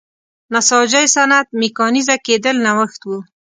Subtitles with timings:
[0.53, 3.09] نساجۍ صنعت میکانیزه کېدل نوښت و.